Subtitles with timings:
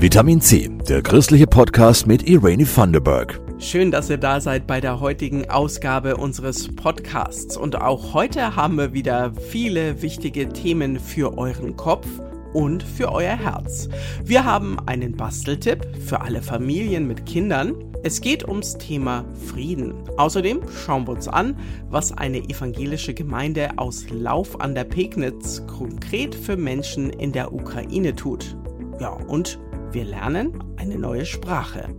[0.00, 3.40] Vitamin C, der christliche Podcast mit Irene Thunderberg.
[3.58, 7.56] Schön, dass ihr da seid bei der heutigen Ausgabe unseres Podcasts.
[7.56, 12.06] Und auch heute haben wir wieder viele wichtige Themen für euren Kopf
[12.52, 13.88] und für euer Herz.
[14.22, 17.74] Wir haben einen Basteltipp für alle Familien mit Kindern.
[18.04, 19.94] Es geht ums Thema Frieden.
[20.16, 21.58] Außerdem schauen wir uns an,
[21.90, 28.14] was eine evangelische Gemeinde aus Lauf an der Pegnitz konkret für Menschen in der Ukraine
[28.14, 28.56] tut.
[29.00, 29.58] Ja, und
[29.92, 31.94] wir lernen eine neue Sprache.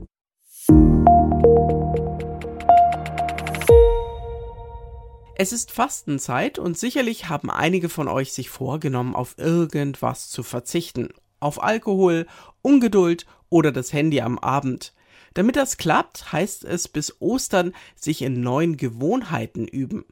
[5.36, 11.10] Es ist Fastenzeit und sicherlich haben einige von euch sich vorgenommen, auf irgendwas zu verzichten.
[11.40, 12.28] Auf Alkohol,
[12.62, 14.94] Ungeduld oder das Handy am Abend.
[15.34, 20.06] Damit das klappt, heißt es bis Ostern sich in neuen Gewohnheiten üben.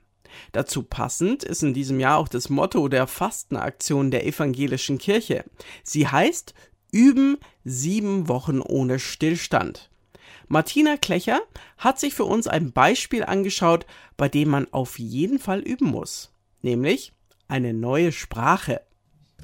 [0.52, 5.46] Dazu passend ist in diesem Jahr auch das Motto der Fastenaktion der evangelischen Kirche.
[5.84, 6.54] Sie heißt
[6.92, 9.90] Üben sieben Wochen ohne Stillstand.
[10.48, 11.42] Martina Klecher
[11.78, 13.86] hat sich für uns ein Beispiel angeschaut,
[14.16, 17.12] bei dem man auf jeden Fall üben muss, nämlich
[17.48, 18.82] eine neue Sprache.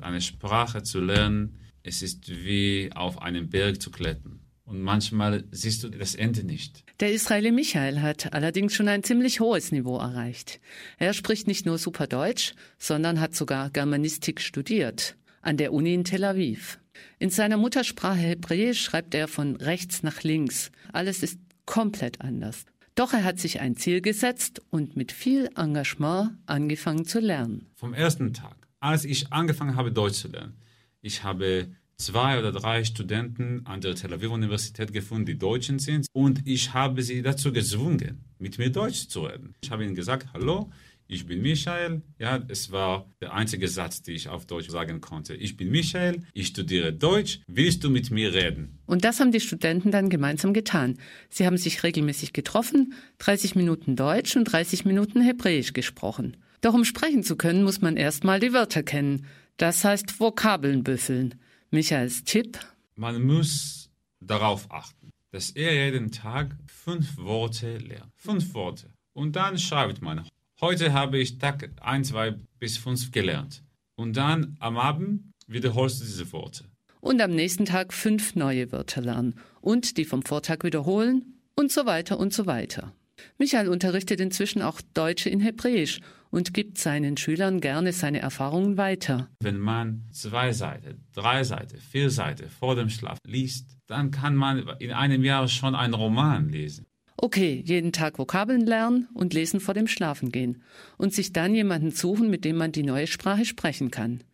[0.02, 4.40] Eine Sprache zu lernen, es ist wie auf einen Berg zu klettern.
[4.66, 6.86] Und manchmal siehst du das Ende nicht.
[7.02, 10.62] Der Israeli Michael hat allerdings schon ein ziemlich hohes Niveau erreicht.
[10.98, 16.06] Er spricht nicht nur super Deutsch, sondern hat sogar Germanistik studiert an der Uni in
[16.06, 16.80] Tel Aviv.
[17.20, 20.72] In seiner Muttersprache Hebräisch schreibt er von rechts nach links.
[20.92, 22.66] Alles ist komplett anders.
[22.96, 27.68] Doch er hat sich ein Ziel gesetzt und mit viel Engagement angefangen zu lernen.
[27.76, 30.58] Vom ersten Tag, als ich angefangen habe, Deutsch zu lernen,
[31.02, 36.06] ich habe zwei oder drei Studenten an der Tel Aviv Universität gefunden, die Deutschen sind,
[36.12, 39.56] und ich habe sie dazu gezwungen, mit mir Deutsch zu reden.
[39.62, 40.70] Ich habe ihnen gesagt, hallo,
[41.08, 42.02] ich bin Michael.
[42.18, 45.36] Ja, es war der einzige Satz, den ich auf Deutsch sagen konnte.
[45.36, 47.42] Ich bin Michael, ich studiere Deutsch.
[47.48, 48.80] Willst du mit mir reden?
[48.86, 50.98] Und das haben die Studenten dann gemeinsam getan.
[51.30, 56.38] Sie haben sich regelmäßig getroffen, 30 Minuten Deutsch und 30 Minuten Hebräisch gesprochen.
[56.62, 59.26] Doch um sprechen zu können, muss man erstmal die Wörter kennen.
[59.58, 61.36] Das heißt Vokabeln büffeln.
[61.72, 62.60] Michaels Tipp?
[62.96, 68.12] Man muss darauf achten, dass er jeden Tag fünf Worte lernt.
[68.16, 68.94] Fünf Worte.
[69.14, 70.26] Und dann schreibt man
[70.64, 73.66] Heute habe ich Tag 1, 2 bis 5 gelernt.
[73.98, 76.64] Und dann am Abend wiederholst du diese Worte.
[77.02, 81.86] Und am nächsten Tag fünf neue Wörter lernen und die vom Vortag wiederholen und so
[81.86, 82.94] weiter und so weiter.
[83.38, 89.28] Michael unterrichtet inzwischen auch Deutsche in Hebräisch und gibt seinen Schülern gerne seine Erfahrungen weiter.
[89.42, 94.66] Wenn man zwei Seiten, drei Seiten, vier Seiten vor dem Schlaf liest, dann kann man
[94.80, 96.86] in einem Jahr schon einen Roman lesen.
[97.24, 100.62] Okay, jeden Tag Vokabeln lernen und lesen vor dem Schlafengehen
[100.98, 104.26] und sich dann jemanden suchen, mit dem man die neue Sprache sprechen kann.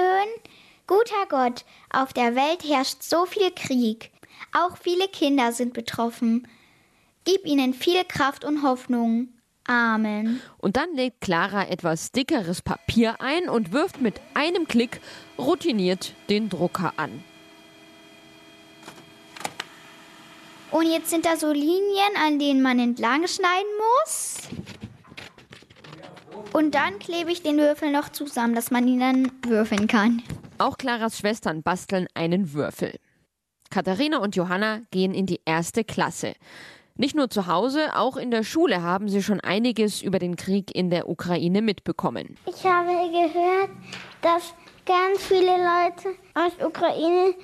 [0.87, 4.11] Guter Gott, auf der Welt herrscht so viel Krieg.
[4.53, 6.47] Auch viele Kinder sind betroffen.
[7.25, 9.29] Gib ihnen viel Kraft und Hoffnung.
[9.67, 10.41] Amen.
[10.59, 15.01] Und dann legt Clara etwas dickeres Papier ein und wirft mit einem Klick
[15.39, 17.25] routiniert den Drucker an.
[20.77, 24.41] Und jetzt sind da so Linien, an denen man entlang schneiden muss.
[26.53, 30.23] Und dann klebe ich den Würfel noch zusammen, dass man ihn dann würfeln kann.
[30.59, 32.93] Auch Claras Schwestern basteln einen Würfel.
[33.71, 36.35] Katharina und Johanna gehen in die erste Klasse.
[36.95, 40.75] Nicht nur zu Hause, auch in der Schule haben sie schon einiges über den Krieg
[40.75, 42.37] in der Ukraine mitbekommen.
[42.47, 43.71] Ich habe gehört,
[44.21, 44.53] dass
[44.85, 47.35] ganz viele Leute aus der Ukraine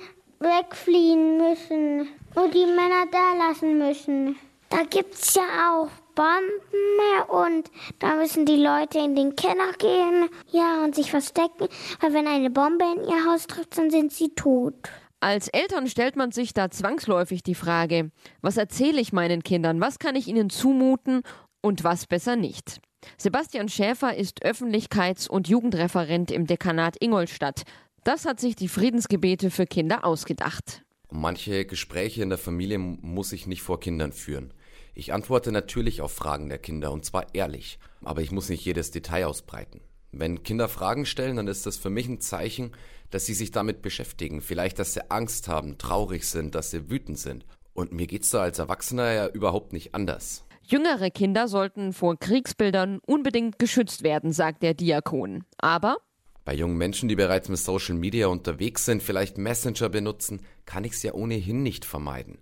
[0.43, 4.35] wegfliehen müssen und die Männer da lassen müssen.
[4.69, 5.41] Da gibt es ja
[5.71, 11.67] auch Bomben und da müssen die Leute in den Keller gehen, ja, und sich verstecken,
[12.01, 14.75] weil wenn eine Bombe in ihr Haus trifft, dann sind sie tot.
[15.19, 18.11] Als Eltern stellt man sich da zwangsläufig die Frage,
[18.41, 21.21] was erzähle ich meinen Kindern, was kann ich ihnen zumuten
[21.61, 22.81] und was besser nicht.
[23.17, 27.63] Sebastian Schäfer ist Öffentlichkeits- und Jugendreferent im Dekanat Ingolstadt.
[28.03, 30.83] Das hat sich die Friedensgebete für Kinder ausgedacht.
[31.09, 34.53] Manche Gespräche in der Familie muss ich nicht vor Kindern führen.
[34.93, 38.91] Ich antworte natürlich auf Fragen der Kinder und zwar ehrlich, aber ich muss nicht jedes
[38.91, 39.81] Detail ausbreiten.
[40.11, 42.71] Wenn Kinder Fragen stellen, dann ist das für mich ein Zeichen,
[43.09, 44.41] dass sie sich damit beschäftigen.
[44.41, 47.45] Vielleicht, dass sie Angst haben, traurig sind, dass sie wütend sind.
[47.73, 50.45] Und mir geht's da als Erwachsener ja überhaupt nicht anders.
[50.65, 55.45] Jüngere Kinder sollten vor Kriegsbildern unbedingt geschützt werden, sagt der Diakon.
[55.57, 55.97] Aber
[56.45, 60.93] bei jungen Menschen, die bereits mit Social Media unterwegs sind, vielleicht Messenger benutzen, kann ich
[60.93, 62.39] es ja ohnehin nicht vermeiden.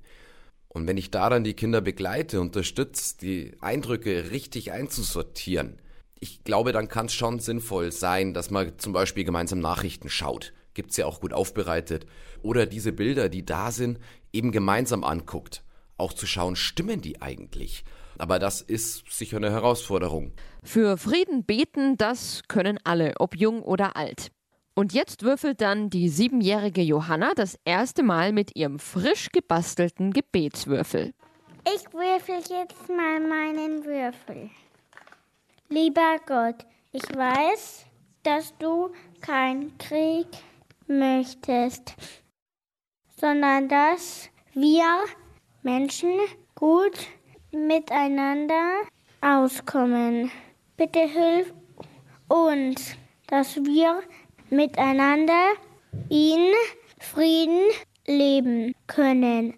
[0.68, 5.82] Und wenn ich daran die Kinder begleite, unterstütze, die Eindrücke richtig einzusortieren,
[6.20, 10.54] ich glaube, dann kann es schon sinnvoll sein, dass man zum Beispiel gemeinsam Nachrichten schaut.
[10.76, 12.06] Gibt's ja auch gut aufbereitet.
[12.44, 14.00] Oder diese Bilder, die da sind,
[14.32, 15.64] eben gemeinsam anguckt.
[15.98, 17.84] Auch zu schauen, stimmen die eigentlich?
[18.18, 20.32] Aber das ist sicher eine Herausforderung.
[20.64, 24.32] Für Frieden beten, das können alle, ob jung oder alt.
[24.74, 31.14] Und jetzt würfelt dann die siebenjährige Johanna das erste Mal mit ihrem frisch gebastelten Gebetswürfel.
[31.66, 34.50] Ich würfel jetzt mal meinen Würfel.
[35.70, 37.86] Lieber Gott, ich weiß,
[38.24, 38.92] dass du
[39.22, 40.28] keinen Krieg
[40.88, 41.94] möchtest,
[43.20, 44.86] sondern dass wir
[45.64, 46.18] Menschen
[46.56, 46.98] gut
[47.52, 48.82] miteinander
[49.22, 50.32] auskommen.
[50.78, 51.54] Bitte hilf
[52.28, 52.96] uns,
[53.28, 54.02] dass wir
[54.50, 55.52] miteinander
[56.10, 56.52] in
[57.00, 57.62] Frieden
[58.08, 59.54] leben können.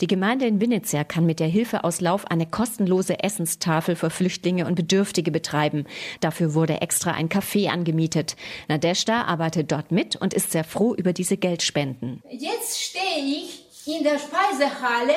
[0.00, 4.66] Die Gemeinde in Winitzer kann mit der Hilfe aus Lauf eine kostenlose Essenstafel für Flüchtlinge
[4.66, 5.86] und Bedürftige betreiben.
[6.20, 8.36] Dafür wurde extra ein Café angemietet.
[8.68, 12.22] Nadeshda arbeitet dort mit und ist sehr froh über diese Geldspenden.
[12.30, 15.14] Jetzt stehe ich in der Speisehalle,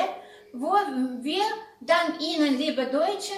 [0.52, 0.72] wo
[1.22, 1.42] wir
[1.80, 3.36] dank Ihnen, liebe Deutschen,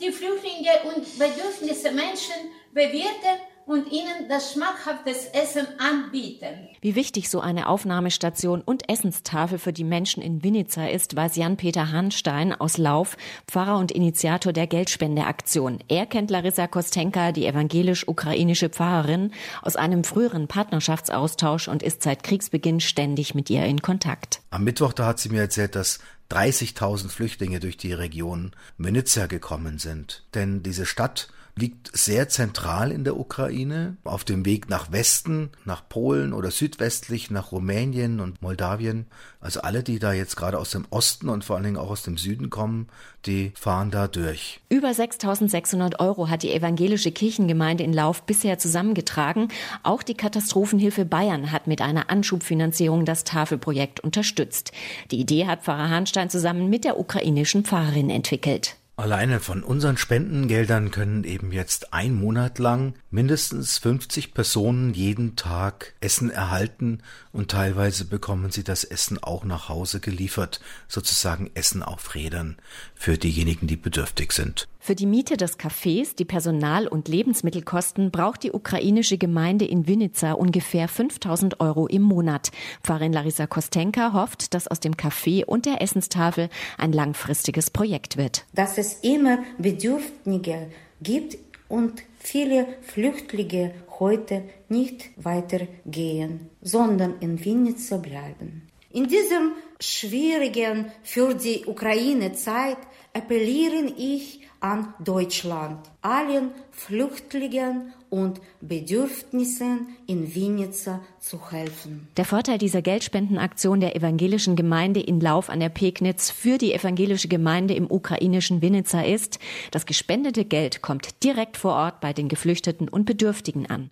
[0.00, 2.34] die Flüchtlinge und bedürfnisse Menschen
[2.72, 6.68] bewirten und ihnen das schmackhaftes Essen anbieten.
[6.80, 11.92] Wie wichtig so eine Aufnahmestation und Essenstafel für die Menschen in Winnica ist, weiß Jan-Peter
[11.92, 15.78] Hahnstein aus Lauf, Pfarrer und Initiator der Geldspendeaktion.
[15.88, 22.80] Er kennt Larissa Kostenka, die evangelisch-ukrainische Pfarrerin, aus einem früheren Partnerschaftsaustausch und ist seit Kriegsbeginn
[22.80, 24.40] ständig mit ihr in Kontakt.
[24.50, 26.00] Am Mittwoch, da hat sie mir erzählt, dass
[26.30, 30.24] 30.000 Flüchtlinge durch die Region Winnica gekommen sind.
[30.34, 35.88] Denn diese Stadt liegt sehr zentral in der Ukraine, auf dem Weg nach Westen, nach
[35.88, 39.06] Polen oder südwestlich nach Rumänien und Moldawien.
[39.40, 42.02] Also alle, die da jetzt gerade aus dem Osten und vor allen Dingen auch aus
[42.02, 42.88] dem Süden kommen,
[43.26, 44.60] die fahren da durch.
[44.68, 49.48] Über 6600 Euro hat die evangelische Kirchengemeinde in Lauf bisher zusammengetragen.
[49.82, 54.72] Auch die Katastrophenhilfe Bayern hat mit einer Anschubfinanzierung das Tafelprojekt unterstützt.
[55.10, 58.76] Die Idee hat Pfarrer Hahnstein zusammen mit der ukrainischen Pfarrerin entwickelt.
[59.00, 65.94] Alleine von unseren Spendengeldern können eben jetzt ein Monat lang mindestens 50 Personen jeden Tag
[66.00, 66.98] Essen erhalten
[67.32, 72.58] und teilweise bekommen sie das Essen auch nach Hause geliefert, sozusagen Essen auf Rädern
[72.94, 74.68] für diejenigen, die bedürftig sind.
[74.82, 80.32] Für die Miete des Cafés, die Personal- und Lebensmittelkosten braucht die ukrainische Gemeinde in Vinica
[80.32, 82.50] ungefähr 5000 Euro im Monat.
[82.82, 88.46] Pfarrerin Larissa Kostenka hofft, dass aus dem Café und der Essenstafel ein langfristiges Projekt wird.
[88.54, 90.68] Dass es immer Bedürftige
[91.02, 98.69] gibt und viele Flüchtlinge heute nicht weitergehen, sondern in Vinica bleiben.
[98.92, 102.78] In diesem schwierigen für die Ukraine Zeit
[103.12, 112.08] appelliere ich an Deutschland, allen Flüchtlingen und Bedürfnissen in Vinica zu helfen.
[112.16, 117.28] Der Vorteil dieser Geldspendenaktion der evangelischen Gemeinde in Lauf an der Pegnitz für die evangelische
[117.28, 119.38] Gemeinde im ukrainischen Vinica ist,
[119.70, 123.90] das gespendete Geld kommt direkt vor Ort bei den Geflüchteten und Bedürftigen an.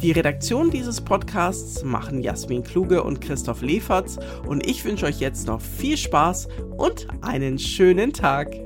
[0.00, 5.46] Die Redaktion dieses Podcasts machen Jasmin Kluge und Christoph Leferz und ich wünsche euch jetzt
[5.46, 6.48] noch viel Spaß
[6.78, 8.65] und einen schönen Tag.